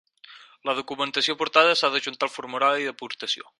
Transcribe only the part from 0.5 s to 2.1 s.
La documentació aportada s'ha